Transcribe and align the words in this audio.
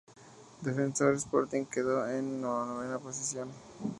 Defensor 0.63 1.13
Sporting 1.19 1.65
quedó 1.67 2.07
en 2.07 2.41
la 2.41 2.65
novena 2.65 2.97
posición. 2.97 3.51